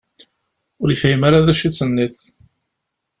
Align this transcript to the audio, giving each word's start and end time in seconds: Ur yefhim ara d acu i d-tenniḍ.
Ur 0.81 0.87
yefhim 0.91 1.21
ara 1.27 1.45
d 1.45 1.47
acu 1.51 1.63
i 1.63 1.69
d-tenniḍ. 1.69 2.17